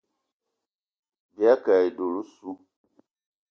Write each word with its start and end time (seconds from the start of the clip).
Bìayî 1.35 1.55
ke 1.63 1.75
e 1.87 1.89
dula 1.95 2.15
ossu. 2.21 2.49